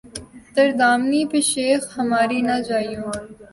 ''تر 0.53 0.67
دامنی 0.79 1.21
پہ 1.31 1.39
شیخ 1.51 1.81
ہماری 1.97 2.39
نہ 2.47 2.55
جائیو 2.67 3.01